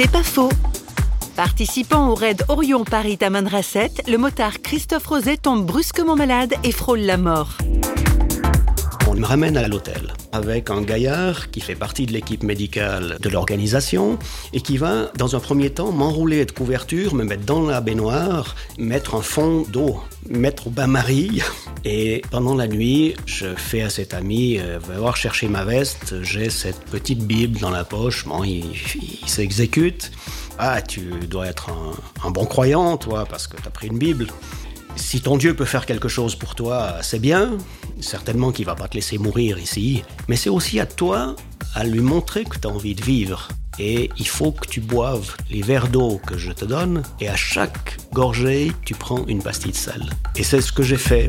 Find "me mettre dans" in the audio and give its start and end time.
17.16-17.66